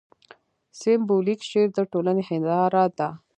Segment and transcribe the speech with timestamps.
[0.79, 3.09] سېمبولیک شعر د ټولنې هینداره ده.